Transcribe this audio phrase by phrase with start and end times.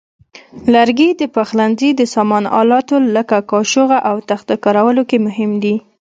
[0.73, 5.75] لرګي د پخلنځي د سامان آلاتو لکه کاشوغو او تخته کارولو کې مهم دي.